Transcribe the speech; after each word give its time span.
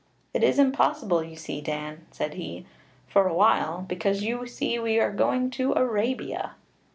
'It 0.33 0.41
is 0.43 0.57
impossible, 0.57 1.23
you 1.23 1.35
see, 1.35 1.61
Dan,' 1.61 2.07
said 2.09 2.33
he, 2.33 2.65
'for 3.07 3.27
a 3.27 3.33
while, 3.35 3.85
because 3.87 4.23
you 4.23 4.47
see 4.47 4.79
we 4.79 4.99
are 4.99 5.11
going 5.13 5.51
to 5.51 5.73
Arabia.' 5.73 6.55